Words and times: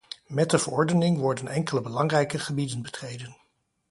Met 0.27 0.49
de 0.49 0.57
verordening 0.59 1.17
worden 1.17 1.47
enkele 1.47 1.81
belangrijke 1.81 2.39
gebieden 2.39 2.81
betreden. 2.81 3.35